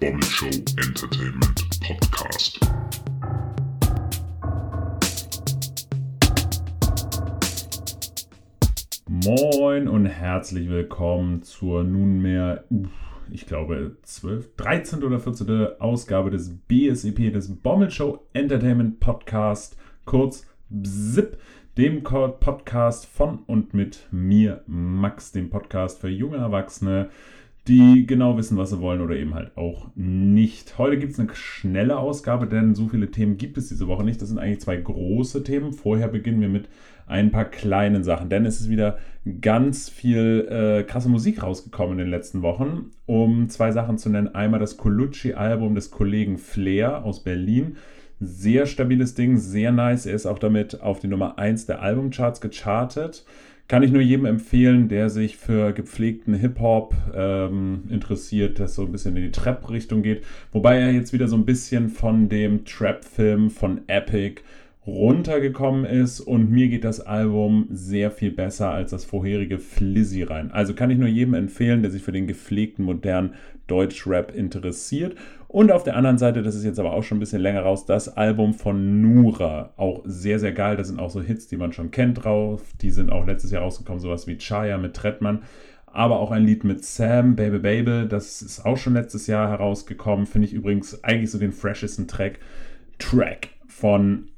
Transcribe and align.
Bommel 0.00 0.22
Show 0.22 0.46
Entertainment 0.46 1.66
Podcast. 1.80 2.60
Moin 9.08 9.88
und 9.88 10.06
herzlich 10.06 10.68
willkommen 10.68 11.42
zur 11.42 11.82
nunmehr, 11.82 12.62
ich 13.32 13.46
glaube, 13.46 13.96
12, 14.02 14.54
13. 14.54 15.02
oder 15.02 15.18
14. 15.18 15.80
Ausgabe 15.80 16.30
des 16.30 16.56
BSEP, 16.68 17.32
des 17.32 17.56
Bommel 17.56 17.90
Show 17.90 18.24
Entertainment 18.34 19.00
Podcast, 19.00 19.76
kurz 20.04 20.46
BSIP, 20.68 21.38
dem 21.76 22.04
Podcast 22.04 23.06
von 23.06 23.40
und 23.46 23.74
mit 23.74 24.06
mir, 24.12 24.62
Max, 24.68 25.32
dem 25.32 25.50
Podcast 25.50 26.00
für 26.00 26.08
junge 26.08 26.36
Erwachsene, 26.36 27.10
die 27.68 28.06
genau 28.06 28.36
wissen, 28.38 28.56
was 28.56 28.70
sie 28.70 28.80
wollen 28.80 29.00
oder 29.00 29.14
eben 29.14 29.34
halt 29.34 29.56
auch 29.56 29.88
nicht. 29.94 30.78
Heute 30.78 30.98
gibt 30.98 31.12
es 31.12 31.20
eine 31.20 31.28
schnelle 31.34 31.98
Ausgabe, 31.98 32.46
denn 32.46 32.74
so 32.74 32.88
viele 32.88 33.10
Themen 33.10 33.36
gibt 33.36 33.58
es 33.58 33.68
diese 33.68 33.86
Woche 33.86 34.04
nicht. 34.04 34.20
Das 34.22 34.28
sind 34.30 34.38
eigentlich 34.38 34.60
zwei 34.60 34.76
große 34.76 35.44
Themen. 35.44 35.72
Vorher 35.72 36.08
beginnen 36.08 36.40
wir 36.40 36.48
mit 36.48 36.68
ein 37.06 37.30
paar 37.30 37.44
kleinen 37.44 38.04
Sachen, 38.04 38.28
denn 38.30 38.46
es 38.46 38.60
ist 38.60 38.70
wieder 38.70 38.98
ganz 39.40 39.88
viel 39.88 40.46
äh, 40.50 40.82
krasse 40.84 41.08
Musik 41.08 41.42
rausgekommen 41.42 41.92
in 41.92 42.06
den 42.06 42.10
letzten 42.10 42.42
Wochen. 42.42 42.90
Um 43.06 43.48
zwei 43.48 43.70
Sachen 43.72 43.98
zu 43.98 44.08
nennen. 44.08 44.34
Einmal 44.34 44.60
das 44.60 44.76
Colucci-Album 44.76 45.74
des 45.74 45.90
Kollegen 45.90 46.38
Flair 46.38 47.04
aus 47.04 47.22
Berlin. 47.22 47.76
Sehr 48.20 48.66
stabiles 48.66 49.14
Ding, 49.14 49.36
sehr 49.36 49.72
nice. 49.72 50.06
Er 50.06 50.14
ist 50.14 50.26
auch 50.26 50.38
damit 50.38 50.80
auf 50.80 50.98
die 50.98 51.06
Nummer 51.06 51.38
1 51.38 51.66
der 51.66 51.82
Albumcharts 51.82 52.40
gechartet. 52.40 53.24
Kann 53.68 53.82
ich 53.82 53.92
nur 53.92 54.00
jedem 54.00 54.24
empfehlen, 54.24 54.88
der 54.88 55.10
sich 55.10 55.36
für 55.36 55.74
gepflegten 55.74 56.32
Hip-Hop 56.32 56.94
ähm, 57.14 57.82
interessiert, 57.90 58.58
das 58.58 58.74
so 58.74 58.86
ein 58.86 58.92
bisschen 58.92 59.14
in 59.14 59.24
die 59.24 59.30
Trap-Richtung 59.30 60.02
geht. 60.02 60.24
Wobei 60.52 60.78
er 60.78 60.90
jetzt 60.90 61.12
wieder 61.12 61.28
so 61.28 61.36
ein 61.36 61.44
bisschen 61.44 61.90
von 61.90 62.30
dem 62.30 62.64
Trap-Film 62.64 63.50
von 63.50 63.82
Epic 63.86 64.40
runtergekommen 64.86 65.84
ist 65.84 66.20
und 66.20 66.50
mir 66.50 66.68
geht 66.68 66.82
das 66.82 67.00
Album 67.00 67.66
sehr 67.70 68.10
viel 68.10 68.30
besser 68.30 68.70
als 68.70 68.90
das 68.92 69.04
vorherige 69.04 69.58
Flizzy 69.58 70.22
rein. 70.22 70.50
Also 70.50 70.72
kann 70.72 70.90
ich 70.90 70.96
nur 70.96 71.08
jedem 71.08 71.34
empfehlen, 71.34 71.82
der 71.82 71.90
sich 71.90 72.02
für 72.02 72.12
den 72.12 72.26
gepflegten 72.26 72.86
modernen 72.86 73.34
Deutschrap 73.68 74.34
interessiert. 74.34 75.16
Und 75.46 75.72
auf 75.72 75.82
der 75.82 75.96
anderen 75.96 76.18
Seite, 76.18 76.42
das 76.42 76.54
ist 76.54 76.64
jetzt 76.64 76.78
aber 76.78 76.92
auch 76.92 77.02
schon 77.02 77.18
ein 77.18 77.20
bisschen 77.20 77.40
länger 77.40 77.62
raus, 77.62 77.86
das 77.86 78.16
Album 78.16 78.52
von 78.52 79.00
Nura. 79.00 79.72
Auch 79.76 80.02
sehr, 80.04 80.38
sehr 80.38 80.52
geil. 80.52 80.76
Da 80.76 80.84
sind 80.84 80.98
auch 80.98 81.10
so 81.10 81.22
Hits, 81.22 81.46
die 81.46 81.56
man 81.56 81.72
schon 81.72 81.90
kennt 81.90 82.24
drauf. 82.24 82.62
Die 82.82 82.90
sind 82.90 83.10
auch 83.10 83.26
letztes 83.26 83.50
Jahr 83.50 83.62
rausgekommen, 83.62 84.00
sowas 84.00 84.26
wie 84.26 84.36
Chaya 84.36 84.76
mit 84.76 84.94
Trettmann. 84.94 85.42
Aber 85.86 86.20
auch 86.20 86.32
ein 86.32 86.44
Lied 86.44 86.64
mit 86.64 86.84
Sam, 86.84 87.34
Baby 87.34 87.60
Baby, 87.60 88.08
das 88.08 88.42
ist 88.42 88.66
auch 88.66 88.76
schon 88.76 88.92
letztes 88.92 89.26
Jahr 89.26 89.48
herausgekommen. 89.48 90.26
Finde 90.26 90.46
ich 90.46 90.52
übrigens 90.52 91.02
eigentlich 91.02 91.30
so 91.30 91.38
den 91.38 91.52
freshesten 91.52 92.06
Track. 92.06 92.38
Track 92.98 93.48
von 93.66 94.28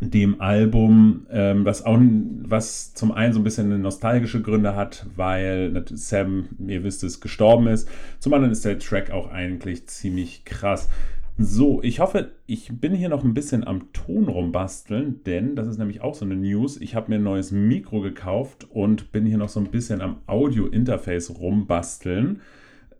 dem 0.00 0.40
Album, 0.40 1.26
ähm, 1.30 1.64
was 1.64 1.84
auch 1.84 1.98
was 2.00 2.94
zum 2.94 3.12
einen 3.12 3.32
so 3.34 3.40
ein 3.40 3.44
bisschen 3.44 3.82
nostalgische 3.82 4.40
Gründe 4.40 4.74
hat, 4.74 5.06
weil 5.14 5.84
Sam, 5.92 6.48
ihr 6.66 6.82
wisst 6.84 7.04
es, 7.04 7.20
gestorben 7.20 7.66
ist. 7.66 7.88
Zum 8.18 8.32
anderen 8.32 8.52
ist 8.52 8.64
der 8.64 8.78
Track 8.78 9.10
auch 9.10 9.30
eigentlich 9.30 9.86
ziemlich 9.86 10.44
krass. 10.44 10.88
So, 11.36 11.82
ich 11.82 12.00
hoffe, 12.00 12.32
ich 12.46 12.70
bin 12.80 12.94
hier 12.94 13.08
noch 13.08 13.24
ein 13.24 13.34
bisschen 13.34 13.66
am 13.66 13.92
Ton 13.92 14.28
rumbasteln, 14.28 15.22
denn 15.24 15.54
das 15.54 15.68
ist 15.68 15.78
nämlich 15.78 16.02
auch 16.02 16.14
so 16.14 16.24
eine 16.24 16.36
News. 16.36 16.78
Ich 16.80 16.94
habe 16.94 17.10
mir 17.10 17.16
ein 17.16 17.22
neues 17.22 17.50
Mikro 17.50 18.00
gekauft 18.00 18.66
und 18.70 19.12
bin 19.12 19.24
hier 19.24 19.38
noch 19.38 19.48
so 19.48 19.60
ein 19.60 19.70
bisschen 19.70 20.00
am 20.00 20.18
Audio-Interface 20.26 21.38
rumbasteln. 21.38 22.40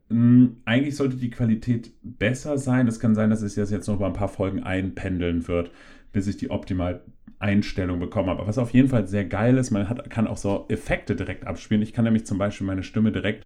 Hm, 0.09 0.57
eigentlich 0.65 0.97
sollte 0.97 1.17
die 1.17 1.31
Qualität 1.31 1.93
besser 2.03 2.57
sein. 2.57 2.89
Es 2.89 2.99
kann 2.99 3.15
sein, 3.15 3.31
dass 3.31 3.43
es 3.43 3.57
jetzt 3.57 3.87
noch 3.89 3.99
mal 3.99 4.07
ein 4.07 4.13
paar 4.15 4.29
Folgen 4.29 4.63
einpendeln 4.63 5.47
wird 5.47 5.71
bis 6.13 6.27
ich 6.27 6.37
die 6.37 6.51
optimal 6.51 7.03
Einstellung 7.39 7.99
bekommen 8.01 8.29
habe. 8.29 8.47
Was 8.47 8.59
auf 8.59 8.73
jeden 8.73 8.89
Fall 8.89 9.07
sehr 9.07 9.25
geil 9.25 9.57
ist, 9.57 9.71
man 9.71 9.89
hat, 9.89 10.11
kann 10.11 10.27
auch 10.27 10.37
so 10.37 10.67
Effekte 10.69 11.17
direkt 11.17 11.47
abspielen. 11.47 11.83
Ich 11.83 11.93
kann 11.93 12.05
nämlich 12.05 12.27
zum 12.27 12.39
Beispiel 12.39 12.67
meine 12.67 12.83
Stimme 12.83 13.13
direkt 13.13 13.45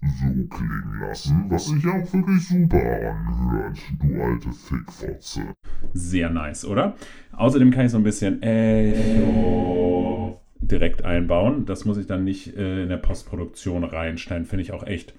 so 0.00 0.26
klingen 0.26 1.00
lassen, 1.00 1.46
was 1.48 1.66
sich 1.66 1.84
auch 1.86 2.12
wirklich 2.12 2.46
super 2.46 3.10
anhört, 3.10 3.78
du 4.00 4.22
alte 4.22 4.52
Fickfotze. 4.52 5.54
Sehr 5.92 6.30
nice, 6.30 6.64
oder? 6.64 6.94
Außerdem 7.32 7.72
kann 7.72 7.86
ich 7.86 7.92
so 7.92 7.98
ein 7.98 8.04
bisschen 8.04 8.40
Echo 8.42 10.40
direkt 10.60 11.04
einbauen. 11.04 11.66
Das 11.66 11.84
muss 11.84 11.98
ich 11.98 12.06
dann 12.06 12.24
nicht 12.24 12.56
äh, 12.56 12.82
in 12.84 12.88
der 12.88 12.96
Postproduktion 12.98 13.84
reinstellen. 13.84 14.44
Finde 14.44 14.62
ich 14.62 14.72
auch 14.72 14.86
echt 14.86 15.14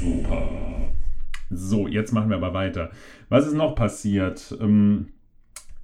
super. 0.00 0.48
So, 1.50 1.86
jetzt 1.86 2.12
machen 2.12 2.30
wir 2.30 2.36
aber 2.36 2.54
weiter. 2.54 2.90
Was 3.28 3.46
ist 3.46 3.54
noch 3.54 3.74
passiert? 3.74 4.56
Ähm, 4.60 5.08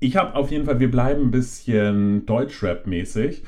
ich 0.02 0.16
habe 0.16 0.34
auf 0.34 0.50
jeden 0.50 0.64
Fall, 0.64 0.80
wir 0.80 0.90
bleiben 0.90 1.22
ein 1.22 1.30
bisschen 1.30 2.26
Deutschrap-mäßig. 2.26 3.42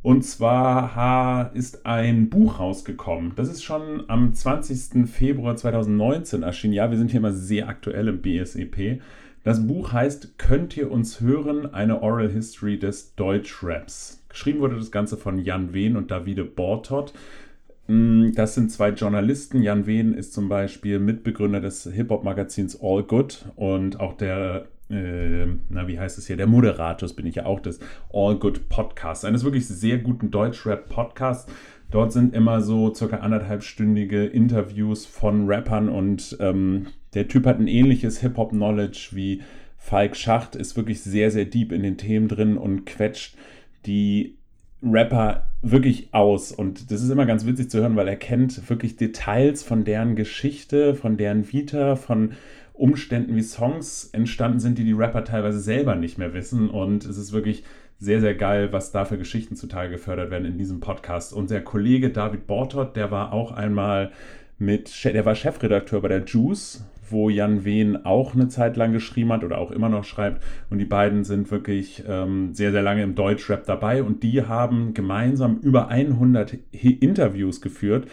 Und 0.00 0.22
zwar 0.22 1.50
ist 1.54 1.84
ein 1.84 2.30
Buch 2.30 2.60
rausgekommen. 2.60 3.32
Das 3.36 3.48
ist 3.48 3.62
schon 3.62 4.04
am 4.08 4.32
20. 4.32 5.06
Februar 5.06 5.56
2019 5.56 6.42
erschienen. 6.42 6.72
Ja, 6.72 6.90
wir 6.90 6.96
sind 6.96 7.10
hier 7.10 7.20
mal 7.20 7.34
sehr 7.34 7.68
aktuell 7.68 8.08
im 8.08 8.22
BSEP. 8.22 9.02
Das 9.44 9.66
Buch 9.66 9.92
heißt 9.92 10.38
Könnt 10.38 10.76
ihr 10.76 10.90
uns 10.90 11.20
hören? 11.20 11.74
Eine 11.74 12.00
Oral 12.00 12.30
History 12.30 12.78
des 12.78 13.14
Deutschraps. 13.16 14.24
Geschrieben 14.30 14.60
wurde 14.60 14.76
das 14.76 14.90
Ganze 14.90 15.18
von 15.18 15.38
Jan 15.38 15.74
Wehn 15.74 15.96
und 15.96 16.10
Davide 16.10 16.44
Bortot. 16.44 17.12
Mm, 17.86 18.32
das 18.34 18.54
sind 18.54 18.70
zwei 18.70 18.90
Journalisten. 18.90 19.60
Jan 19.62 19.86
Wehn 19.86 20.14
ist 20.14 20.32
zum 20.32 20.48
Beispiel 20.48 21.00
Mitbegründer 21.00 21.60
des 21.60 21.84
Hip-Hop-Magazins 21.84 22.78
All 22.80 23.02
Good 23.02 23.46
und 23.56 24.00
auch 24.00 24.14
der 24.14 24.68
äh, 24.90 25.46
na, 25.68 25.86
wie 25.86 25.98
heißt 25.98 26.18
es 26.18 26.26
hier, 26.26 26.36
der 26.36 26.46
Moderator 26.46 27.08
bin 27.14 27.26
ich 27.26 27.36
ja 27.36 27.46
auch 27.46 27.60
des 27.60 27.80
All 28.12 28.36
Good 28.36 28.68
Podcasts, 28.68 29.24
eines 29.24 29.44
wirklich 29.44 29.66
sehr 29.66 29.98
guten 29.98 30.30
Deutschrap-Podcasts. 30.30 31.50
Dort 31.90 32.12
sind 32.12 32.34
immer 32.34 32.60
so 32.60 32.94
circa 32.94 33.18
anderthalbstündige 33.18 34.26
Interviews 34.26 35.06
von 35.06 35.46
Rappern 35.46 35.88
und 35.88 36.36
ähm, 36.40 36.88
der 37.14 37.28
Typ 37.28 37.46
hat 37.46 37.58
ein 37.58 37.68
ähnliches 37.68 38.20
Hip-Hop-Knowledge 38.20 39.10
wie 39.12 39.42
Falk 39.78 40.16
Schacht, 40.16 40.54
ist 40.56 40.76
wirklich 40.76 41.00
sehr, 41.00 41.30
sehr 41.30 41.46
deep 41.46 41.72
in 41.72 41.82
den 41.82 41.96
Themen 41.96 42.28
drin 42.28 42.58
und 42.58 42.84
quetscht 42.84 43.36
die 43.86 44.36
Rapper 44.82 45.48
wirklich 45.62 46.12
aus. 46.12 46.52
Und 46.52 46.90
das 46.90 47.02
ist 47.02 47.10
immer 47.10 47.26
ganz 47.26 47.46
witzig 47.46 47.70
zu 47.70 47.80
hören, 47.80 47.96
weil 47.96 48.08
er 48.08 48.16
kennt 48.16 48.68
wirklich 48.68 48.96
Details 48.96 49.62
von 49.62 49.84
deren 49.84 50.14
Geschichte, 50.14 50.94
von 50.94 51.16
deren 51.16 51.50
Vita, 51.50 51.96
von 51.96 52.32
Umständen, 52.78 53.36
wie 53.36 53.42
Songs 53.42 54.10
entstanden 54.12 54.60
sind, 54.60 54.78
die 54.78 54.84
die 54.84 54.92
Rapper 54.92 55.24
teilweise 55.24 55.60
selber 55.60 55.94
nicht 55.94 56.18
mehr 56.18 56.34
wissen. 56.34 56.70
Und 56.70 57.04
es 57.04 57.18
ist 57.18 57.32
wirklich 57.32 57.64
sehr, 57.98 58.20
sehr 58.20 58.34
geil, 58.34 58.72
was 58.72 58.92
da 58.92 59.04
für 59.04 59.18
Geschichten 59.18 59.56
zutage 59.56 59.90
gefördert 59.90 60.30
werden 60.30 60.46
in 60.46 60.58
diesem 60.58 60.80
Podcast. 60.80 61.32
Und 61.32 61.50
der 61.50 61.62
Kollege 61.62 62.10
David 62.10 62.46
Bortot, 62.46 62.96
der 62.96 63.10
war 63.10 63.32
auch 63.32 63.52
einmal 63.52 64.12
mit, 64.58 65.04
der 65.04 65.24
war 65.24 65.34
Chefredakteur 65.34 66.00
bei 66.00 66.08
der 66.08 66.24
Juice, 66.24 66.84
wo 67.10 67.30
Jan 67.30 67.64
Wehn 67.64 68.04
auch 68.04 68.34
eine 68.34 68.48
Zeit 68.48 68.76
lang 68.76 68.92
geschrieben 68.92 69.32
hat 69.32 69.42
oder 69.42 69.58
auch 69.58 69.70
immer 69.70 69.88
noch 69.88 70.04
schreibt. 70.04 70.44
Und 70.70 70.78
die 70.78 70.84
beiden 70.84 71.24
sind 71.24 71.50
wirklich 71.50 72.04
ähm, 72.06 72.54
sehr, 72.54 72.70
sehr 72.70 72.82
lange 72.82 73.02
im 73.02 73.14
Deutschrap 73.14 73.64
dabei. 73.66 74.02
Und 74.02 74.22
die 74.22 74.42
haben 74.42 74.94
gemeinsam 74.94 75.58
über 75.58 75.88
100 75.88 76.58
Interviews 76.72 77.60
geführt 77.60 78.06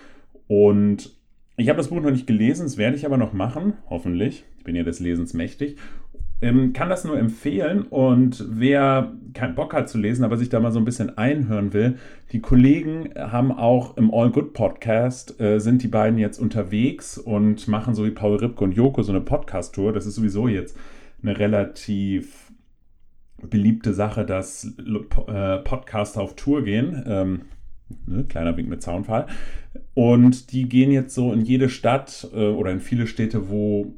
Und 0.46 1.16
ich 1.56 1.68
habe 1.68 1.76
das 1.76 1.88
Buch 1.88 2.00
noch 2.00 2.10
nicht 2.10 2.26
gelesen, 2.26 2.64
das 2.64 2.78
werde 2.78 2.96
ich 2.96 3.04
aber 3.04 3.16
noch 3.16 3.32
machen, 3.32 3.74
hoffentlich. 3.90 4.44
Ich 4.58 4.64
bin 4.64 4.76
ja 4.76 4.82
des 4.82 5.00
Lesens 5.00 5.34
mächtig. 5.34 5.76
Ähm, 6.40 6.72
kann 6.72 6.88
das 6.88 7.04
nur 7.04 7.18
empfehlen 7.18 7.82
und 7.82 8.44
wer 8.48 9.12
keinen 9.34 9.56
Bock 9.56 9.74
hat 9.74 9.88
zu 9.88 9.98
lesen, 9.98 10.22
aber 10.22 10.36
sich 10.36 10.48
da 10.48 10.60
mal 10.60 10.70
so 10.70 10.78
ein 10.78 10.84
bisschen 10.84 11.18
einhören 11.18 11.72
will, 11.72 11.96
die 12.30 12.38
Kollegen 12.38 13.10
haben 13.16 13.50
auch 13.50 13.96
im 13.96 14.14
All 14.14 14.30
Good 14.30 14.52
Podcast, 14.52 15.40
äh, 15.40 15.58
sind 15.58 15.82
die 15.82 15.88
beiden 15.88 16.16
jetzt 16.16 16.38
unterwegs 16.38 17.18
und 17.18 17.66
machen 17.66 17.96
so 17.96 18.06
wie 18.06 18.12
Paul 18.12 18.36
Ripke 18.36 18.62
und 18.62 18.70
Joko 18.76 19.02
so 19.02 19.10
eine 19.10 19.20
Podcast-Tour. 19.20 19.92
Das 19.92 20.06
ist 20.06 20.14
sowieso 20.14 20.46
jetzt 20.46 20.76
eine 21.24 21.36
relativ 21.36 22.47
beliebte 23.42 23.94
Sache, 23.94 24.24
dass 24.24 24.64
äh, 25.26 25.58
Podcaster 25.58 26.20
auf 26.20 26.34
Tour 26.36 26.64
gehen. 26.64 27.02
Ähm, 27.06 27.40
Ne, 28.06 28.24
kleiner 28.24 28.56
Wink 28.56 28.68
mit 28.68 28.82
Zaunfall. 28.82 29.26
Und 29.94 30.52
die 30.52 30.68
gehen 30.68 30.90
jetzt 30.90 31.14
so 31.14 31.32
in 31.32 31.42
jede 31.42 31.68
Stadt 31.68 32.28
äh, 32.34 32.48
oder 32.48 32.70
in 32.70 32.80
viele 32.80 33.06
Städte, 33.06 33.48
wo 33.48 33.94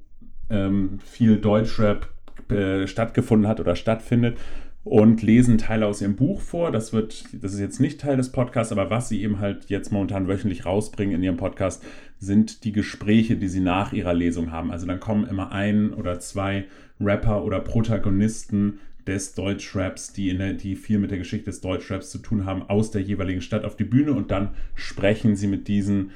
ähm, 0.48 0.98
viel 1.04 1.38
Deutschrap 1.38 2.08
äh, 2.50 2.86
stattgefunden 2.86 3.48
hat 3.48 3.60
oder 3.60 3.76
stattfindet 3.76 4.38
und 4.82 5.22
lesen 5.22 5.58
Teile 5.58 5.86
aus 5.86 6.00
ihrem 6.00 6.16
Buch 6.16 6.40
vor. 6.40 6.70
Das 6.72 6.92
wird, 6.92 7.24
das 7.42 7.52
ist 7.52 7.60
jetzt 7.60 7.80
nicht 7.80 8.00
Teil 8.00 8.16
des 8.16 8.32
Podcasts, 8.32 8.72
aber 8.72 8.90
was 8.90 9.08
sie 9.08 9.22
eben 9.22 9.40
halt 9.40 9.66
jetzt 9.68 9.92
momentan 9.92 10.28
wöchentlich 10.28 10.64
rausbringen 10.64 11.16
in 11.16 11.22
ihrem 11.22 11.36
Podcast, 11.36 11.84
sind 12.18 12.64
die 12.64 12.72
Gespräche, 12.72 13.36
die 13.36 13.48
sie 13.48 13.60
nach 13.60 13.92
ihrer 13.92 14.14
Lesung 14.14 14.52
haben. 14.52 14.70
Also 14.70 14.86
dann 14.86 15.00
kommen 15.00 15.26
immer 15.26 15.52
ein 15.52 15.92
oder 15.92 16.18
zwei 16.20 16.66
Rapper 17.00 17.44
oder 17.44 17.60
Protagonisten 17.60 18.78
des 19.10 19.34
Deutschraps, 19.34 20.12
die, 20.12 20.30
in 20.30 20.38
der, 20.38 20.52
die 20.52 20.76
viel 20.76 20.98
mit 20.98 21.10
der 21.10 21.18
Geschichte 21.18 21.46
des 21.46 21.60
Deutschraps 21.60 22.10
zu 22.10 22.18
tun 22.18 22.44
haben, 22.44 22.62
aus 22.62 22.92
der 22.92 23.02
jeweiligen 23.02 23.42
Stadt 23.42 23.64
auf 23.64 23.76
die 23.76 23.84
Bühne 23.84 24.12
und 24.12 24.30
dann 24.30 24.50
sprechen 24.76 25.34
sie 25.34 25.48
mit 25.48 25.66
diesen 25.66 26.12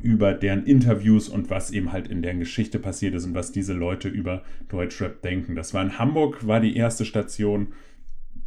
über 0.00 0.32
deren 0.32 0.64
Interviews 0.64 1.28
und 1.28 1.50
was 1.50 1.70
eben 1.70 1.92
halt 1.92 2.08
in 2.08 2.22
deren 2.22 2.38
Geschichte 2.38 2.78
passiert 2.78 3.14
ist 3.14 3.26
und 3.26 3.34
was 3.34 3.52
diese 3.52 3.74
Leute 3.74 4.08
über 4.08 4.42
Deutschrap 4.68 5.20
denken. 5.20 5.54
Das 5.54 5.74
war 5.74 5.82
in 5.82 5.98
Hamburg, 5.98 6.46
war 6.46 6.60
die 6.60 6.76
erste 6.76 7.04
Station. 7.04 7.68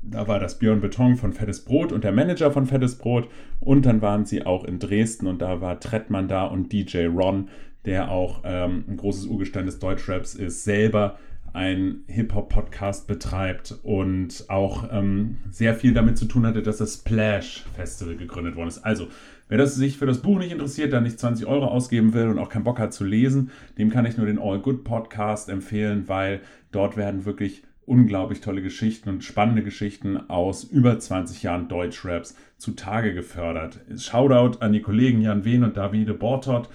Da 0.01 0.27
war 0.27 0.39
das 0.39 0.57
Björn 0.57 0.81
Beton 0.81 1.15
von 1.15 1.33
Fettes 1.33 1.65
Brot 1.65 1.91
und 1.91 2.03
der 2.03 2.11
Manager 2.11 2.51
von 2.51 2.65
Fettes 2.65 2.97
Brot. 2.97 3.29
Und 3.59 3.85
dann 3.85 4.01
waren 4.01 4.25
sie 4.25 4.45
auch 4.45 4.63
in 4.63 4.79
Dresden 4.79 5.27
und 5.27 5.41
da 5.41 5.61
war 5.61 5.79
Trettmann 5.79 6.27
da 6.27 6.45
und 6.45 6.71
DJ 6.71 7.05
Ron, 7.05 7.49
der 7.85 8.09
auch 8.09 8.41
ähm, 8.45 8.85
ein 8.87 8.97
großes 8.97 9.25
Urgestein 9.25 9.65
des 9.65 9.79
Deutschraps 9.79 10.35
ist, 10.35 10.63
selber 10.63 11.17
ein 11.53 12.03
Hip-Hop-Podcast 12.07 13.07
betreibt 13.07 13.75
und 13.83 14.45
auch 14.49 14.89
ähm, 14.91 15.37
sehr 15.51 15.75
viel 15.75 15.93
damit 15.93 16.17
zu 16.17 16.25
tun 16.25 16.45
hatte, 16.45 16.61
dass 16.61 16.77
das 16.77 16.95
Splash 16.95 17.65
Festival 17.75 18.15
gegründet 18.15 18.55
worden 18.55 18.69
ist. 18.69 18.79
Also 18.79 19.07
Wer 19.49 19.57
das 19.57 19.73
sich 19.73 19.97
für 19.97 20.05
das 20.05 20.21
Buch 20.21 20.37
nicht 20.37 20.51
interessiert, 20.51 20.93
da 20.93 21.01
nicht 21.01 21.19
20 21.19 21.47
Euro 21.47 21.65
ausgeben 21.65 22.13
will 22.13 22.27
und 22.27 22.37
auch 22.37 22.49
keinen 22.49 22.65
Bock 22.65 22.77
hat 22.77 22.93
zu 22.93 23.03
lesen, 23.03 23.49
dem 23.79 23.89
kann 23.89 24.05
ich 24.05 24.15
nur 24.15 24.27
den 24.27 24.37
All 24.37 24.59
Good 24.59 24.83
Podcast 24.83 25.49
empfehlen, 25.49 26.03
weil 26.05 26.41
dort 26.71 26.97
werden 26.97 27.25
wirklich 27.25 27.63
unglaublich 27.87 28.41
tolle 28.41 28.61
Geschichten 28.61 29.09
und 29.09 29.23
spannende 29.23 29.63
Geschichten 29.63 30.29
aus 30.29 30.63
über 30.63 30.99
20 30.99 31.41
Jahren 31.41 31.67
Deutschraps 31.67 32.35
zutage 32.57 33.15
gefördert. 33.15 33.79
Shoutout 33.97 34.59
an 34.59 34.71
die 34.71 34.83
Kollegen 34.83 35.21
Jan 35.21 35.43
Wehn 35.45 35.63
und 35.63 35.75
Davide 35.75 36.13
Bortot. 36.13 36.69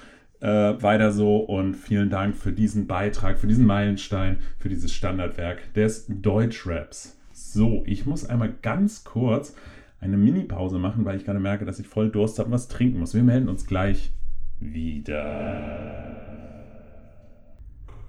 Äh, 0.45 0.83
weiter 0.83 1.11
so 1.11 1.39
und 1.39 1.75
vielen 1.75 2.11
Dank 2.11 2.37
für 2.37 2.53
diesen 2.53 2.87
Beitrag, 2.87 3.39
für 3.39 3.47
diesen 3.47 3.65
Meilenstein, 3.65 4.41
für 4.59 4.69
dieses 4.69 4.93
Standardwerk 4.93 5.73
des 5.73 6.05
Deutschraps. 6.07 7.19
So, 7.33 7.83
ich 7.87 8.05
muss 8.05 8.29
einmal 8.29 8.53
ganz 8.61 9.05
kurz 9.05 9.57
eine 10.03 10.19
Mini-Pause 10.19 10.79
machen, 10.79 11.07
weil 11.07 11.17
ich 11.17 11.25
gerade 11.25 11.41
merke, 11.41 11.65
dass 11.65 11.79
ich 11.79 11.89
voll 11.89 12.11
Durst 12.11 12.39
habe 12.39 12.49
und 12.49 12.53
was 12.53 12.69
trinken 12.69 12.99
muss. 12.99 13.15
Wir 13.15 13.23
melden 13.23 13.49
uns 13.49 13.67
gleich 13.67 14.13
wieder. 14.61 16.15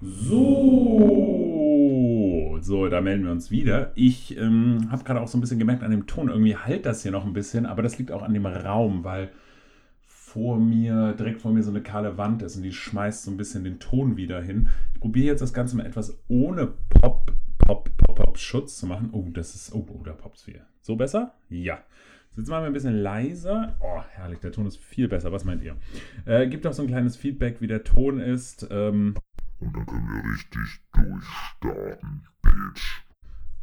So, 0.01 0.59
so, 2.59 2.89
da 2.89 2.99
melden 2.99 3.23
wir 3.23 3.31
uns 3.31 3.49
wieder. 3.49 3.93
Ich 3.95 4.37
ähm, 4.37 4.89
habe 4.91 5.05
gerade 5.05 5.21
auch 5.21 5.29
so 5.29 5.37
ein 5.37 5.41
bisschen 5.41 5.59
gemerkt 5.59 5.83
an 5.83 5.91
dem 5.91 6.05
Ton, 6.05 6.27
irgendwie 6.27 6.57
halt 6.57 6.85
das 6.85 7.01
hier 7.01 7.13
noch 7.13 7.23
ein 7.25 7.31
bisschen, 7.31 7.65
aber 7.65 7.81
das 7.81 7.97
liegt 7.97 8.11
auch 8.11 8.23
an 8.23 8.33
dem 8.33 8.45
Raum, 8.45 9.05
weil 9.05 9.29
vor 10.35 10.59
mir, 10.59 11.13
direkt 11.13 11.39
vor 11.39 11.53
mir 11.53 11.63
so 11.63 11.69
eine 11.69 11.81
kahle 11.81 12.17
Wand 12.17 12.41
ist 12.41 12.57
und 12.57 12.63
die 12.63 12.73
schmeißt 12.73 13.23
so 13.23 13.31
ein 13.31 13.37
bisschen 13.37 13.63
den 13.63 13.79
Ton 13.79 14.17
wieder 14.17 14.41
hin. 14.41 14.67
Ich 14.93 14.99
probiere 14.99 15.27
jetzt 15.27 15.39
das 15.39 15.53
Ganze 15.53 15.77
mal 15.77 15.85
etwas 15.85 16.19
ohne 16.27 16.73
Pop, 16.89 17.31
Pop, 17.57 17.89
Pop, 17.95 18.17
Pop 18.17 18.37
Schutz 18.37 18.77
zu 18.77 18.85
machen. 18.85 19.11
Oh, 19.13 19.29
das 19.31 19.55
ist, 19.55 19.73
oh, 19.73 19.87
oh 19.89 20.03
da 20.03 20.11
poppt 20.11 20.45
wieder. 20.45 20.67
So 20.81 20.97
besser? 20.97 21.35
Ja. 21.47 21.79
Jetzt 22.35 22.49
machen 22.49 22.63
wir 22.63 22.67
ein 22.67 22.73
bisschen 22.73 22.97
leiser. 22.97 23.77
Oh, 23.79 24.01
herrlich, 24.11 24.39
der 24.39 24.51
Ton 24.51 24.65
ist 24.65 24.75
viel 24.77 25.07
besser. 25.07 25.31
Was 25.31 25.45
meint 25.45 25.63
ihr? 25.63 25.77
Äh, 26.25 26.47
gibt 26.47 26.67
auch 26.67 26.73
so 26.73 26.81
ein 26.81 26.89
kleines 26.89 27.15
Feedback, 27.15 27.61
wie 27.61 27.67
der 27.67 27.85
Ton 27.85 28.19
ist. 28.19 28.67
Ähm, 28.69 29.15
Und 29.61 29.73
dann 29.73 29.85
können 29.85 30.05
wir 30.05 30.33
richtig 30.33 30.81
durchstarten, 30.91 32.27
Bitch. 32.41 33.05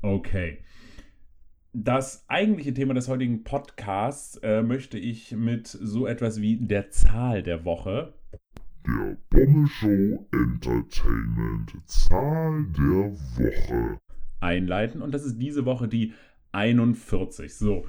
Okay. 0.01 0.65
Das 1.75 2.27
eigentliche 2.29 2.75
Thema 2.75 2.93
des 2.93 3.09
heutigen 3.09 3.45
Podcasts 3.45 4.37
äh, 4.43 4.63
möchte 4.63 4.99
ich 4.99 5.33
mit 5.33 5.67
so 5.67 6.07
etwas 6.07 6.43
wie 6.43 6.59
der 6.59 6.91
Zahl 6.91 7.43
der 7.43 7.65
Woche. 7.65 8.13
Der 8.87 9.17
Bommelshow 9.31 10.29
Entertainment 10.33 11.73
Zahl 11.87 12.67
der 12.77 13.11
Woche 13.39 13.99
einleiten. 14.41 15.01
Und 15.01 15.15
das 15.15 15.25
ist 15.25 15.39
diese 15.39 15.65
Woche 15.65 15.89
die 15.89 16.13
41. 16.53 17.55
So, 17.55 17.87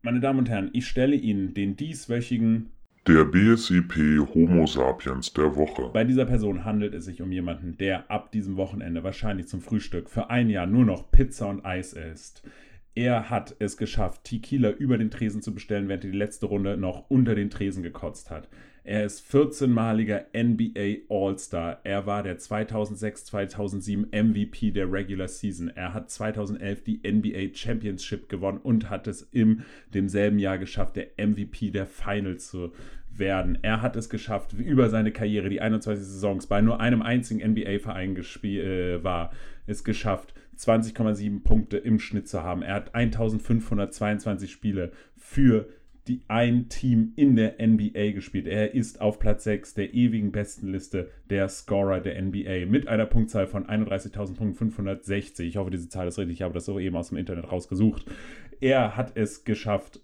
meine 0.00 0.20
Damen 0.20 0.38
und 0.38 0.48
Herren, 0.48 0.70
ich 0.72 0.88
stelle 0.88 1.16
Ihnen 1.16 1.52
den 1.52 1.76
dieswöchigen 1.76 2.70
der 3.06 3.26
BSIP 3.26 3.96
Homo 4.34 4.66
sapiens 4.66 5.32
der 5.34 5.56
Woche. 5.56 5.90
Bei 5.92 6.04
dieser 6.04 6.24
Person 6.24 6.64
handelt 6.64 6.94
es 6.94 7.04
sich 7.04 7.20
um 7.20 7.32
jemanden, 7.32 7.76
der 7.76 8.10
ab 8.10 8.32
diesem 8.32 8.56
Wochenende 8.56 9.04
wahrscheinlich 9.04 9.46
zum 9.48 9.60
Frühstück 9.60 10.08
für 10.08 10.30
ein 10.30 10.48
Jahr 10.48 10.66
nur 10.66 10.86
noch 10.86 11.10
Pizza 11.10 11.48
und 11.48 11.66
Eis 11.66 11.92
isst. 11.92 12.42
Er 12.94 13.30
hat 13.30 13.54
es 13.60 13.76
geschafft, 13.76 14.24
Tequila 14.24 14.70
über 14.70 14.98
den 14.98 15.10
Tresen 15.10 15.42
zu 15.42 15.54
bestellen, 15.54 15.88
während 15.88 16.04
er 16.04 16.10
die 16.10 16.18
letzte 16.18 16.46
Runde 16.46 16.76
noch 16.76 17.08
unter 17.08 17.34
den 17.34 17.50
Tresen 17.50 17.82
gekotzt 17.82 18.30
hat. 18.30 18.48
Er 18.82 19.04
ist 19.04 19.30
14-maliger 19.30 20.26
NBA 20.34 21.04
All-Star. 21.08 21.80
Er 21.84 22.06
war 22.06 22.22
der 22.22 22.38
2006-2007 22.38 24.06
MVP 24.10 24.70
der 24.70 24.90
Regular 24.90 25.28
Season. 25.28 25.68
Er 25.68 25.92
hat 25.92 26.10
2011 26.10 26.82
die 26.82 27.00
NBA 27.04 27.54
Championship 27.54 28.28
gewonnen 28.28 28.58
und 28.58 28.88
hat 28.90 29.06
es 29.06 29.22
im 29.32 29.62
demselben 29.94 30.38
Jahr 30.38 30.58
geschafft, 30.58 30.96
der 30.96 31.08
MVP 31.18 31.70
der 31.70 31.86
Finals 31.86 32.48
zu 32.50 32.72
werden. 33.12 33.58
Er 33.62 33.82
hat 33.82 33.96
es 33.96 34.08
geschafft, 34.08 34.54
über 34.54 34.88
seine 34.88 35.12
Karriere, 35.12 35.50
die 35.50 35.60
21 35.60 36.04
Saisons, 36.04 36.46
bei 36.46 36.60
nur 36.60 36.80
einem 36.80 37.02
einzigen 37.02 37.48
NBA-Verein 37.52 38.16
äh, 38.16 39.04
war, 39.04 39.30
es 39.66 39.84
geschafft, 39.84 40.34
20,7 40.60 41.42
Punkte 41.42 41.78
im 41.78 41.98
Schnitt 41.98 42.28
zu 42.28 42.42
haben. 42.42 42.62
Er 42.62 42.74
hat 42.74 42.94
1522 42.94 44.50
Spiele 44.50 44.92
für 45.16 45.68
die 46.08 46.22
ein 46.28 46.68
Team 46.68 47.12
in 47.16 47.36
der 47.36 47.56
NBA 47.64 48.12
gespielt. 48.12 48.46
Er 48.46 48.74
ist 48.74 49.00
auf 49.00 49.18
Platz 49.18 49.44
6 49.44 49.74
der 49.74 49.94
ewigen 49.94 50.32
Bestenliste 50.32 51.10
der 51.28 51.48
Scorer 51.48 52.00
der 52.00 52.20
NBA 52.20 52.66
mit 52.66 52.88
einer 52.88 53.06
Punktzahl 53.06 53.46
von 53.46 53.66
31.560. 53.66 55.42
Ich 55.42 55.56
hoffe, 55.56 55.70
diese 55.70 55.88
Zahl 55.88 56.08
ist 56.08 56.18
richtig. 56.18 56.38
Ich 56.38 56.42
habe 56.42 56.54
das 56.54 56.64
so 56.64 56.78
eben 56.78 56.96
aus 56.96 57.10
dem 57.10 57.18
Internet 57.18 57.52
rausgesucht. 57.52 58.06
Er 58.60 58.96
hat 58.96 59.16
es 59.16 59.44
geschafft, 59.44 60.00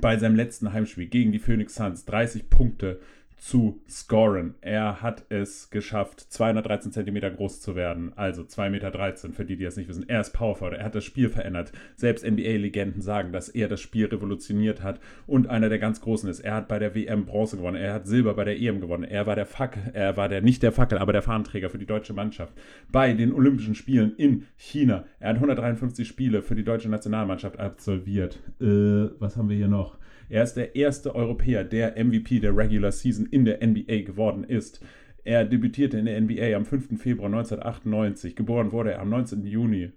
bei 0.00 0.18
seinem 0.18 0.36
letzten 0.36 0.72
Heimspiel 0.72 1.06
gegen 1.06 1.32
die 1.32 1.38
Phoenix 1.38 1.74
Suns 1.74 2.04
30 2.04 2.50
Punkte 2.50 3.00
zu 3.36 3.80
scoren. 3.88 4.54
Er 4.60 5.02
hat 5.02 5.24
es 5.28 5.70
geschafft, 5.70 6.20
213 6.20 6.92
cm 6.92 7.36
groß 7.36 7.60
zu 7.60 7.76
werden, 7.76 8.12
also 8.16 8.42
2,13 8.42 8.70
Meter, 8.70 9.12
für 9.32 9.44
die, 9.44 9.56
die 9.56 9.64
es 9.64 9.76
nicht 9.76 9.88
wissen. 9.88 10.08
Er 10.08 10.20
ist 10.20 10.32
Powerforward, 10.32 10.78
er 10.78 10.84
hat 10.84 10.94
das 10.94 11.04
Spiel 11.04 11.28
verändert. 11.28 11.72
Selbst 11.96 12.26
NBA-Legenden 12.26 13.02
sagen, 13.02 13.32
dass 13.32 13.48
er 13.48 13.68
das 13.68 13.80
Spiel 13.80 14.06
revolutioniert 14.06 14.82
hat 14.82 15.00
und 15.26 15.48
einer 15.48 15.68
der 15.68 15.78
ganz 15.78 16.00
Großen 16.00 16.28
ist. 16.28 16.40
Er 16.40 16.54
hat 16.54 16.68
bei 16.68 16.78
der 16.78 16.94
WM 16.94 17.26
Bronze 17.26 17.56
gewonnen, 17.56 17.76
er 17.76 17.94
hat 17.94 18.06
Silber 18.06 18.34
bei 18.34 18.44
der 18.44 18.60
EM 18.60 18.80
gewonnen, 18.80 19.04
er 19.04 19.26
war 19.26 19.36
der 19.36 19.46
Fackel, 19.46 19.82
er 19.92 20.16
war 20.16 20.28
der, 20.28 20.40
nicht 20.40 20.62
der 20.62 20.72
Fackel, 20.72 20.98
aber 20.98 21.12
der 21.12 21.22
Fahnenträger 21.22 21.70
für 21.70 21.78
die 21.78 21.86
deutsche 21.86 22.14
Mannschaft 22.14 22.54
bei 22.90 23.12
den 23.12 23.32
Olympischen 23.32 23.74
Spielen 23.74 24.16
in 24.16 24.46
China. 24.56 25.04
Er 25.20 25.30
hat 25.30 25.36
153 25.36 26.08
Spiele 26.08 26.42
für 26.42 26.54
die 26.54 26.64
deutsche 26.64 26.88
Nationalmannschaft 26.88 27.58
absolviert. 27.58 28.40
Äh, 28.60 29.10
was 29.18 29.36
haben 29.36 29.48
wir 29.48 29.56
hier 29.56 29.68
noch? 29.68 29.98
Er 30.28 30.42
ist 30.42 30.54
der 30.54 30.74
erste 30.74 31.14
Europäer, 31.14 31.62
der 31.62 32.04
MVP 32.04 32.40
der 32.40 32.56
Regular 32.56 32.90
Season 32.90 33.25
in 33.30 33.44
der 33.44 33.66
NBA 33.66 34.02
geworden 34.02 34.44
ist. 34.44 34.84
Er 35.24 35.44
debütierte 35.44 35.98
in 35.98 36.06
der 36.06 36.20
NBA 36.20 36.56
am 36.56 36.64
5. 36.64 37.00
Februar 37.00 37.26
1998. 37.26 38.36
Geboren 38.36 38.70
wurde 38.72 38.92
er 38.92 39.00
am 39.00 39.08
19. 39.08 39.44
Juni. 39.44 39.90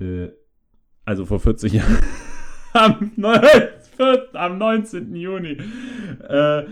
Äh, 0.00 0.28
also 1.04 1.24
vor 1.24 1.40
40 1.40 1.72
Jahren. 1.72 1.98
am, 2.74 3.10
am 4.34 4.58
19. 4.58 5.16
Juni. 5.16 5.56
Äh, 6.28 6.60
äh, 6.60 6.66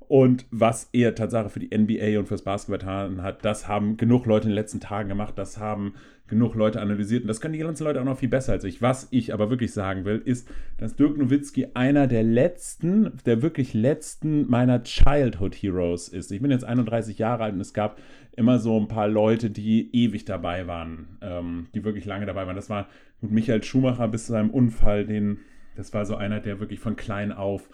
Und 0.08 0.46
was 0.50 0.88
er 0.92 1.14
Tatsache 1.14 1.48
für 1.48 1.60
die 1.60 1.76
NBA 1.76 2.18
und 2.18 2.26
fürs 2.26 2.42
Basketball 2.42 2.78
getan 2.78 3.22
hat, 3.22 3.44
das 3.44 3.66
haben 3.66 3.96
genug 3.96 4.26
Leute 4.26 4.44
in 4.44 4.50
den 4.50 4.56
letzten 4.56 4.80
Tagen 4.80 5.08
gemacht, 5.08 5.34
das 5.36 5.58
haben 5.58 5.94
genug 6.28 6.54
Leute 6.54 6.80
analysiert 6.80 7.22
und 7.22 7.28
das 7.28 7.40
können 7.40 7.54
die 7.54 7.60
ganzen 7.60 7.84
Leute 7.84 8.00
auch 8.00 8.04
noch 8.04 8.18
viel 8.18 8.28
besser 8.28 8.52
als 8.52 8.64
ich. 8.64 8.82
Was 8.82 9.08
ich 9.10 9.32
aber 9.32 9.50
wirklich 9.50 9.72
sagen 9.72 10.04
will, 10.04 10.20
ist, 10.24 10.48
dass 10.78 10.96
Dirk 10.96 11.16
Nowitzki 11.16 11.68
einer 11.74 12.06
der 12.06 12.22
letzten, 12.22 13.12
der 13.26 13.42
wirklich 13.42 13.74
letzten 13.74 14.48
meiner 14.48 14.82
Childhood 14.82 15.54
Heroes 15.54 16.08
ist. 16.08 16.32
Ich 16.32 16.42
bin 16.42 16.50
jetzt 16.50 16.64
31 16.64 17.18
Jahre 17.18 17.44
alt 17.44 17.54
und 17.54 17.60
es 17.60 17.72
gab 17.72 17.98
immer 18.36 18.58
so 18.58 18.78
ein 18.78 18.88
paar 18.88 19.08
Leute, 19.08 19.50
die 19.50 19.88
ewig 19.94 20.24
dabei 20.24 20.66
waren, 20.66 21.18
ähm, 21.22 21.68
die 21.74 21.84
wirklich 21.84 22.04
lange 22.04 22.26
dabei 22.26 22.46
waren. 22.46 22.56
Das 22.56 22.70
war 22.70 22.88
gut 23.20 23.30
Michael 23.30 23.62
Schumacher 23.62 24.08
bis 24.08 24.26
zu 24.26 24.32
seinem 24.32 24.50
Unfall, 24.50 25.06
den, 25.06 25.38
das 25.76 25.94
war 25.94 26.04
so 26.06 26.16
einer, 26.16 26.40
der 26.40 26.60
wirklich 26.60 26.80
von 26.80 26.96
klein 26.96 27.32
auf 27.32 27.70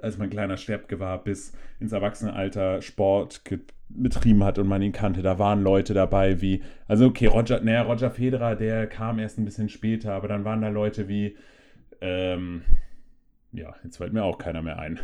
als 0.00 0.18
mein 0.18 0.30
kleiner 0.30 0.56
Sterbke 0.56 1.00
war, 1.00 1.22
bis 1.22 1.52
ins 1.80 1.92
Erwachsenenalter 1.92 2.82
Sport 2.82 3.42
betrieben 3.88 4.44
hat 4.44 4.58
und 4.58 4.68
man 4.68 4.82
ihn 4.82 4.92
kannte. 4.92 5.22
Da 5.22 5.38
waren 5.38 5.62
Leute 5.62 5.94
dabei 5.94 6.40
wie, 6.40 6.62
also 6.86 7.06
okay, 7.06 7.26
Roger, 7.26 7.60
naja, 7.60 7.82
Roger 7.82 8.10
Federer, 8.10 8.56
der 8.56 8.86
kam 8.86 9.18
erst 9.18 9.38
ein 9.38 9.44
bisschen 9.44 9.68
später, 9.68 10.12
aber 10.12 10.28
dann 10.28 10.44
waren 10.44 10.60
da 10.60 10.68
Leute 10.68 11.08
wie, 11.08 11.36
ähm, 12.00 12.62
ja, 13.52 13.74
jetzt 13.84 13.96
fällt 13.96 14.12
mir 14.12 14.24
auch 14.24 14.38
keiner 14.38 14.62
mehr 14.62 14.78
ein. 14.78 14.98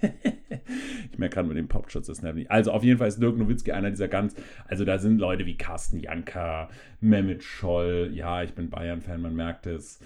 ich 1.10 1.18
merke 1.18 1.34
gerade 1.34 1.48
mit 1.48 1.56
dem 1.56 1.68
Popschutz 1.68 2.06
das 2.06 2.22
nicht. 2.22 2.50
Also 2.50 2.72
auf 2.72 2.84
jeden 2.84 2.98
Fall 2.98 3.08
ist 3.08 3.20
Dirk 3.20 3.36
Nowitzki 3.36 3.72
einer 3.72 3.90
dieser 3.90 4.08
ganz, 4.08 4.36
also 4.66 4.84
da 4.84 4.98
sind 4.98 5.18
Leute 5.18 5.46
wie 5.46 5.56
Carsten 5.56 5.98
Janka, 5.98 6.68
Mehmet 7.00 7.42
Scholl, 7.42 8.10
ja, 8.12 8.42
ich 8.42 8.54
bin 8.54 8.70
Bayern-Fan, 8.70 9.20
man 9.20 9.34
merkt 9.34 9.66
es, 9.66 10.00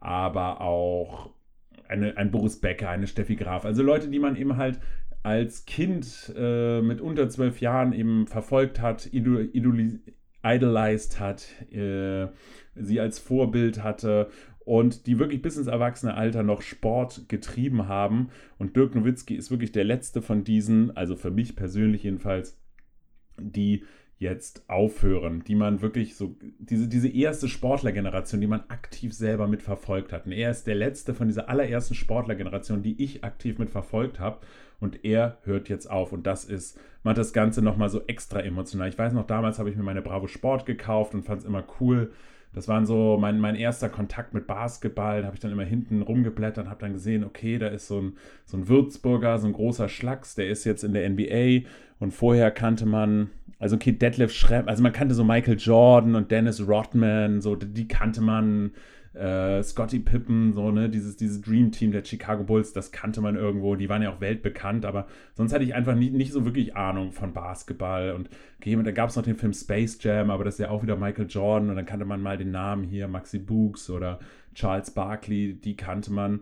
aber 0.00 0.60
auch 0.60 1.30
eine, 1.88 2.16
ein 2.16 2.30
Boris 2.30 2.60
Becker, 2.60 2.88
eine 2.88 3.06
Steffi 3.06 3.36
Graf, 3.36 3.64
also 3.64 3.82
Leute, 3.82 4.08
die 4.08 4.18
man 4.18 4.36
eben 4.36 4.56
halt 4.56 4.80
als 5.22 5.64
Kind 5.64 6.32
äh, 6.36 6.80
mit 6.82 7.00
unter 7.00 7.28
zwölf 7.28 7.60
Jahren 7.60 7.92
eben 7.92 8.28
verfolgt 8.28 8.80
hat, 8.80 9.12
idol, 9.12 9.50
idolized 9.52 11.18
hat, 11.18 11.48
äh, 11.72 12.28
sie 12.76 13.00
als 13.00 13.18
Vorbild 13.18 13.82
hatte 13.82 14.30
und 14.64 15.06
die 15.06 15.18
wirklich 15.18 15.42
bis 15.42 15.56
ins 15.56 15.68
Erwachsene 15.68 16.44
noch 16.44 16.60
Sport 16.60 17.28
getrieben 17.28 17.88
haben. 17.88 18.30
Und 18.58 18.76
Dirk 18.76 18.94
Nowitzki 18.94 19.34
ist 19.34 19.50
wirklich 19.50 19.72
der 19.72 19.84
letzte 19.84 20.22
von 20.22 20.44
diesen, 20.44 20.96
also 20.96 21.16
für 21.16 21.30
mich 21.30 21.56
persönlich 21.56 22.02
jedenfalls, 22.02 22.60
die 23.38 23.84
jetzt 24.18 24.64
aufhören, 24.68 25.44
die 25.44 25.54
man 25.54 25.82
wirklich 25.82 26.16
so, 26.16 26.36
diese, 26.58 26.88
diese 26.88 27.08
erste 27.08 27.48
Sportlergeneration, 27.48 28.40
die 28.40 28.46
man 28.46 28.64
aktiv 28.68 29.12
selber 29.12 29.46
mitverfolgt 29.46 30.12
hat. 30.12 30.24
Und 30.24 30.32
er 30.32 30.50
ist 30.50 30.66
der 30.66 30.74
letzte 30.74 31.12
von 31.12 31.28
dieser 31.28 31.50
allerersten 31.50 31.94
Sportlergeneration, 31.94 32.82
die 32.82 33.02
ich 33.02 33.24
aktiv 33.24 33.58
mitverfolgt 33.58 34.18
habe. 34.18 34.38
Und 34.80 35.04
er 35.04 35.38
hört 35.44 35.68
jetzt 35.68 35.90
auf. 35.90 36.12
Und 36.12 36.26
das 36.26 36.44
ist, 36.44 36.78
macht 37.02 37.18
das 37.18 37.34
Ganze 37.34 37.60
nochmal 37.60 37.90
so 37.90 38.02
extra 38.06 38.40
emotional. 38.40 38.88
Ich 38.88 38.98
weiß 38.98 39.12
noch, 39.12 39.26
damals 39.26 39.58
habe 39.58 39.68
ich 39.70 39.76
mir 39.76 39.82
meine 39.82 40.02
Bravo 40.02 40.28
Sport 40.28 40.64
gekauft 40.64 41.14
und 41.14 41.24
fand 41.24 41.40
es 41.40 41.46
immer 41.46 41.64
cool. 41.80 42.12
Das 42.56 42.66
war 42.66 42.84
so 42.84 43.16
mein, 43.20 43.38
mein 43.38 43.54
erster 43.54 43.88
Kontakt 43.88 44.34
mit 44.34 44.48
Basketball. 44.48 45.20
Da 45.20 45.26
habe 45.26 45.36
ich 45.36 45.40
dann 45.40 45.52
immer 45.52 45.62
hinten 45.62 46.02
rumgeblättert 46.02 46.64
und 46.64 46.70
habe 46.70 46.80
dann 46.80 46.94
gesehen, 46.94 47.22
okay, 47.22 47.58
da 47.58 47.68
ist 47.68 47.86
so 47.86 48.00
ein, 48.00 48.16
so 48.44 48.56
ein 48.56 48.66
Würzburger, 48.66 49.38
so 49.38 49.46
ein 49.46 49.52
großer 49.52 49.88
Schlacks, 49.88 50.34
der 50.34 50.48
ist 50.48 50.64
jetzt 50.64 50.82
in 50.82 50.92
der 50.92 51.08
NBA. 51.08 51.68
Und 52.00 52.12
vorher 52.12 52.50
kannte 52.50 52.86
man 52.86 53.30
also 53.58 53.76
okay, 53.76 53.92
Detlef 53.92 54.32
Schrempf, 54.32 54.68
also 54.68 54.82
man 54.82 54.92
kannte 54.92 55.14
so 55.14 55.24
Michael 55.24 55.56
Jordan 55.58 56.14
und 56.14 56.30
Dennis 56.30 56.66
Rodman, 56.66 57.40
so 57.40 57.56
die 57.56 57.88
kannte 57.88 58.20
man, 58.20 58.72
äh, 59.16 59.62
Scotty 59.62 60.00
Pippen, 60.00 60.52
so, 60.52 60.70
ne, 60.70 60.88
dieses, 60.88 61.16
dieses 61.16 61.40
Dream 61.40 61.72
Team 61.72 61.92
der 61.92 62.04
Chicago 62.04 62.44
Bulls, 62.44 62.72
das 62.72 62.92
kannte 62.92 63.20
man 63.20 63.36
irgendwo, 63.36 63.74
die 63.74 63.88
waren 63.88 64.02
ja 64.02 64.12
auch 64.12 64.20
weltbekannt, 64.20 64.84
aber 64.84 65.06
sonst 65.34 65.52
hatte 65.52 65.64
ich 65.64 65.74
einfach 65.74 65.94
nie, 65.94 66.10
nicht 66.10 66.32
so 66.32 66.44
wirklich 66.44 66.76
Ahnung 66.76 67.12
von 67.12 67.32
Basketball 67.32 68.12
und 68.12 68.28
okay, 68.58 68.76
da 68.82 68.90
gab 68.90 69.10
es 69.10 69.16
noch 69.16 69.22
den 69.22 69.36
Film 69.36 69.52
Space 69.52 69.98
Jam, 70.00 70.30
aber 70.30 70.44
das 70.44 70.54
ist 70.54 70.60
ja 70.60 70.70
auch 70.70 70.82
wieder 70.82 70.96
Michael 70.96 71.26
Jordan 71.28 71.70
und 71.70 71.76
dann 71.76 71.86
kannte 71.86 72.04
man 72.04 72.20
mal 72.20 72.36
den 72.36 72.50
Namen 72.50 72.84
hier, 72.84 73.08
Maxi 73.08 73.38
Books 73.38 73.90
oder 73.90 74.18
Charles 74.54 74.90
Barkley, 74.90 75.58
die 75.60 75.76
kannte 75.76 76.12
man 76.12 76.40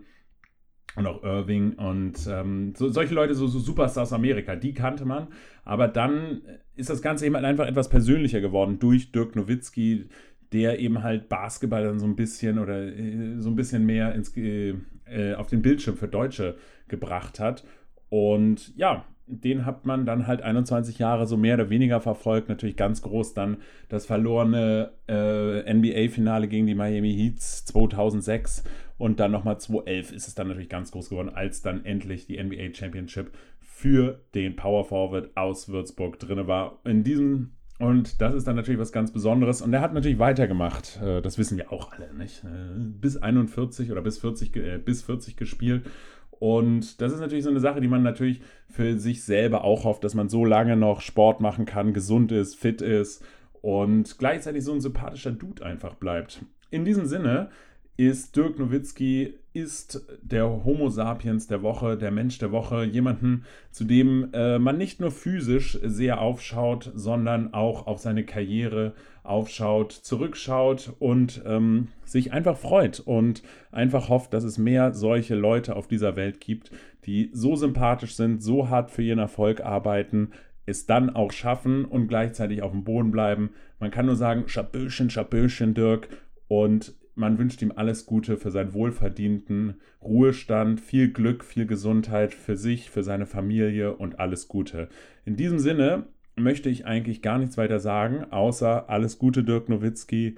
und 0.95 1.07
auch 1.07 1.23
Irving 1.23 1.73
und 1.73 2.27
ähm, 2.27 2.73
so, 2.75 2.89
solche 2.89 3.13
Leute, 3.13 3.35
so, 3.35 3.47
so 3.47 3.59
Superstars 3.59 4.13
Amerika, 4.13 4.55
die 4.55 4.73
kannte 4.73 5.05
man. 5.05 5.27
Aber 5.63 5.87
dann 5.87 6.41
ist 6.75 6.89
das 6.89 7.01
Ganze 7.01 7.25
eben 7.25 7.35
halt 7.35 7.45
einfach 7.45 7.67
etwas 7.67 7.89
persönlicher 7.89 8.41
geworden 8.41 8.79
durch 8.79 9.11
Dirk 9.11 9.35
Nowitzki, 9.35 10.07
der 10.55 10.79
eben 10.79 11.03
halt 11.03 11.27
Basketball 11.27 11.83
dann 11.83 11.99
so 11.99 12.05
ein 12.05 12.15
bisschen 12.15 12.59
oder 12.59 12.81
äh, 12.81 13.35
so 13.39 13.49
ein 13.49 13.57
bisschen 13.57 13.85
mehr 13.85 14.15
ins, 14.15 14.35
äh, 14.37 14.75
äh, 15.05 15.35
auf 15.35 15.47
den 15.47 15.61
Bildschirm 15.61 15.97
für 15.97 16.07
Deutsche 16.07 16.55
gebracht 16.87 17.41
hat. 17.41 17.65
Und 18.07 18.73
ja, 18.77 19.03
den 19.27 19.65
hat 19.65 19.85
man 19.85 20.05
dann 20.05 20.27
halt 20.27 20.41
21 20.41 20.97
Jahre 20.97 21.27
so 21.27 21.35
mehr 21.35 21.55
oder 21.55 21.69
weniger 21.69 21.99
verfolgt. 21.99 22.47
Natürlich 22.47 22.77
ganz 22.77 23.01
groß 23.01 23.33
dann 23.33 23.57
das 23.89 24.05
verlorene 24.05 24.91
äh, 25.09 25.73
NBA-Finale 25.73 26.47
gegen 26.47 26.67
die 26.67 26.75
Miami 26.75 27.13
Heats 27.13 27.65
2006 27.65 28.63
und 28.97 29.19
dann 29.19 29.31
nochmal 29.31 29.59
2011 29.59 30.13
ist 30.13 30.27
es 30.29 30.35
dann 30.35 30.47
natürlich 30.47 30.69
ganz 30.69 30.91
groß 30.91 31.09
geworden, 31.09 31.31
als 31.33 31.61
dann 31.61 31.83
endlich 31.83 32.27
die 32.27 32.41
NBA 32.41 32.73
Championship 32.73 33.31
für 33.59 34.21
den 34.33 34.55
Power 34.55 34.85
Forward 34.85 35.35
aus 35.35 35.67
Würzburg 35.67 36.17
drin 36.17 36.47
war. 36.47 36.79
In 36.85 37.03
diesem 37.03 37.54
und 37.77 38.21
das 38.21 38.33
ist 38.33 38.47
dann 38.47 38.55
natürlich 38.55 38.79
was 38.79 38.91
ganz 38.91 39.11
Besonderes. 39.11 39.61
Und 39.61 39.73
er 39.73 39.81
hat 39.81 39.93
natürlich 39.93 40.19
weitergemacht. 40.19 40.99
Äh, 41.01 41.21
das 41.21 41.37
wissen 41.37 41.57
wir 41.57 41.71
auch 41.71 41.91
alle, 41.91 42.13
nicht? 42.13 42.43
Äh, 42.43 42.77
bis 42.77 43.17
41 43.17 43.91
oder 43.91 44.01
bis 44.01 44.17
40, 44.19 44.55
äh, 44.55 44.77
bis 44.77 45.03
40 45.03 45.35
gespielt. 45.35 45.85
Und 46.31 47.01
das 47.01 47.13
ist 47.13 47.19
natürlich 47.19 47.43
so 47.43 47.49
eine 47.49 47.59
Sache, 47.59 47.81
die 47.81 47.87
man 47.87 48.03
natürlich 48.03 48.41
für 48.67 48.97
sich 48.99 49.23
selber 49.23 49.63
auch 49.63 49.83
hofft, 49.83 50.03
dass 50.03 50.15
man 50.15 50.29
so 50.29 50.45
lange 50.45 50.75
noch 50.75 51.01
Sport 51.01 51.41
machen 51.41 51.65
kann, 51.65 51.93
gesund 51.93 52.31
ist, 52.31 52.55
fit 52.55 52.81
ist 52.81 53.23
und 53.61 54.17
gleichzeitig 54.17 54.63
so 54.63 54.73
ein 54.73 54.81
sympathischer 54.81 55.31
Dude 55.31 55.65
einfach 55.65 55.95
bleibt. 55.95 56.41
In 56.71 56.83
diesem 56.83 57.05
Sinne 57.05 57.49
ist 57.95 58.35
Dirk 58.35 58.59
Nowitzki 58.59 59.35
ist 59.55 60.05
der 60.21 60.65
Homo 60.65 60.89
sapiens 60.89 61.47
der 61.47 61.61
Woche, 61.61 61.97
der 61.97 62.11
Mensch 62.11 62.37
der 62.39 62.51
Woche, 62.51 62.83
jemanden, 62.83 63.45
zu 63.71 63.85
dem 63.85 64.29
äh, 64.33 64.59
man 64.59 64.77
nicht 64.77 64.99
nur 64.99 65.11
physisch 65.11 65.79
sehr 65.81 66.19
aufschaut, 66.19 66.91
sondern 66.93 67.53
auch 67.53 67.87
auf 67.87 67.99
seine 67.99 68.25
Karriere 68.25 68.93
aufschaut, 69.23 69.93
zurückschaut 69.93 70.93
und 70.99 71.41
ähm, 71.45 71.87
sich 72.03 72.33
einfach 72.33 72.57
freut 72.57 72.99
und 72.99 73.43
einfach 73.71 74.09
hofft, 74.09 74.33
dass 74.33 74.43
es 74.43 74.57
mehr 74.57 74.93
solche 74.93 75.35
Leute 75.35 75.77
auf 75.77 75.87
dieser 75.87 76.17
Welt 76.17 76.41
gibt, 76.41 76.71
die 77.05 77.29
so 77.33 77.55
sympathisch 77.55 78.15
sind, 78.15 78.43
so 78.43 78.69
hart 78.69 78.91
für 78.91 79.03
ihren 79.03 79.19
Erfolg 79.19 79.61
arbeiten, 79.61 80.31
es 80.65 80.85
dann 80.85 81.15
auch 81.15 81.31
schaffen 81.31 81.85
und 81.85 82.07
gleichzeitig 82.07 82.61
auf 82.61 82.71
dem 82.71 82.83
Boden 82.83 83.11
bleiben. 83.11 83.51
Man 83.79 83.91
kann 83.91 84.05
nur 84.05 84.15
sagen, 84.15 84.47
Schaböchen, 84.47 85.09
Schaböchen, 85.09 85.73
Dirk. 85.73 86.09
Und 86.47 86.93
man 87.15 87.39
wünscht 87.39 87.61
ihm 87.61 87.71
alles 87.75 88.05
Gute 88.05 88.37
für 88.37 88.51
seinen 88.51 88.73
wohlverdienten 88.73 89.75
Ruhestand, 90.01 90.81
viel 90.81 91.11
Glück, 91.11 91.43
viel 91.43 91.65
Gesundheit 91.65 92.33
für 92.33 92.57
sich, 92.57 92.89
für 92.89 93.03
seine 93.03 93.25
Familie 93.25 93.95
und 93.95 94.19
alles 94.19 94.47
Gute. 94.47 94.89
In 95.23 95.37
diesem 95.37 95.59
Sinne 95.59 96.07
möchte 96.35 96.69
ich 96.69 96.85
eigentlich 96.85 97.21
gar 97.21 97.39
nichts 97.39 97.57
weiter 97.57 97.79
sagen, 97.79 98.25
außer 98.31 98.89
alles 98.89 99.17
Gute, 99.17 99.43
Dirk 99.43 99.69
Nowitzki. 99.69 100.35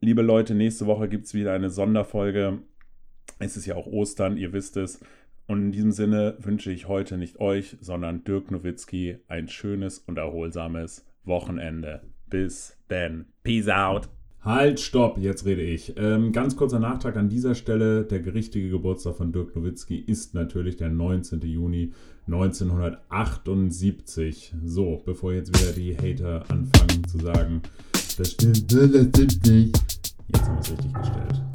Liebe 0.00 0.22
Leute, 0.22 0.54
nächste 0.54 0.86
Woche 0.86 1.08
gibt 1.08 1.26
es 1.26 1.34
wieder 1.34 1.52
eine 1.52 1.70
Sonderfolge. 1.70 2.60
Es 3.40 3.56
ist 3.56 3.66
ja 3.66 3.74
auch 3.74 3.86
Ostern, 3.86 4.36
ihr 4.36 4.52
wisst 4.52 4.76
es. 4.76 5.00
Und 5.48 5.62
in 5.62 5.72
diesem 5.72 5.92
Sinne 5.92 6.36
wünsche 6.38 6.70
ich 6.70 6.86
heute 6.86 7.16
nicht 7.16 7.40
euch, 7.40 7.76
sondern 7.80 8.22
Dirk 8.22 8.50
Nowitzki 8.50 9.18
ein 9.26 9.48
schönes 9.48 9.98
und 9.98 10.18
erholsames 10.18 11.06
Wochenende. 11.24 12.02
Bis 12.26 12.76
dann. 12.88 13.26
Peace 13.42 13.68
out. 13.68 14.08
Halt, 14.48 14.80
stopp, 14.80 15.18
jetzt 15.18 15.44
rede 15.44 15.60
ich. 15.60 15.92
Ähm, 15.98 16.32
ganz 16.32 16.56
kurzer 16.56 16.78
Nachtrag 16.78 17.18
an 17.18 17.28
dieser 17.28 17.54
Stelle. 17.54 18.04
Der 18.04 18.20
gerichtige 18.20 18.70
Geburtstag 18.70 19.16
von 19.16 19.30
Dirk 19.30 19.54
Nowitzki 19.54 19.98
ist 19.98 20.32
natürlich 20.32 20.78
der 20.78 20.88
19. 20.88 21.42
Juni 21.42 21.92
1978. 22.28 24.54
So, 24.64 25.02
bevor 25.04 25.34
jetzt 25.34 25.48
wieder 25.48 25.72
die 25.72 25.94
Hater 25.94 26.46
anfangen 26.48 27.06
zu 27.06 27.18
sagen, 27.18 27.60
das 27.92 28.30
stimmt, 28.30 28.72
das 28.72 28.86
stimmt 28.86 29.46
nicht. 29.46 29.78
Jetzt 30.28 30.42
haben 30.42 30.54
wir 30.54 30.60
es 30.60 30.70
richtig 30.70 30.94
gestellt. 30.94 31.47